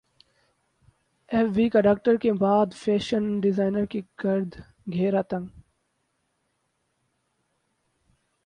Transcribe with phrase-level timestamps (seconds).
[1.31, 4.55] F B کا doctors کے بعد فیشن ڈیزائنرز کے گرد
[4.93, 5.47] گھیرا تنگ